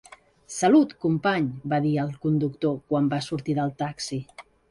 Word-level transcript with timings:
"Salut 0.53 0.93
company" 1.05 1.49
va 1.75 1.79
dir 1.83 1.91
al 2.05 2.09
conductor 2.25 2.73
quan 2.93 3.13
va 3.13 3.23
sortir 3.29 3.59
del 3.59 3.77
taxi. 3.85 4.21